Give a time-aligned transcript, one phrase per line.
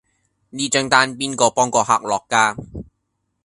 [0.49, 2.55] 呢張單邊個幫個客落㗎